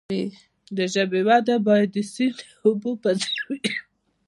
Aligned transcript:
د 0.77 0.79
ژبې 0.93 1.21
وده 1.27 1.55
باید 1.67 1.89
د 1.95 1.97
سیند 2.13 2.37
د 2.47 2.49
اوبو 2.65 2.91
په 3.01 3.09
څیر 3.21 3.39
وي. 3.49 3.69